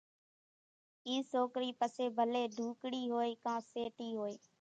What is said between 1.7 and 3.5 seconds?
پسي ڀلي ڍوڪڙي ھوئي